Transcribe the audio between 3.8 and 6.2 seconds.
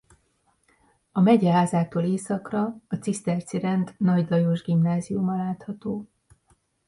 Nagy Lajos Gimnáziuma látható.